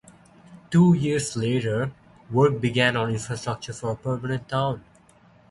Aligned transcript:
Two 0.71 0.95
years 0.95 1.37
later, 1.37 1.91
work 2.31 2.59
began 2.59 2.97
on 2.97 3.11
infrastructure 3.11 3.71
for 3.71 3.91
a 3.91 3.95
permanent 3.95 4.49
town. 4.49 4.83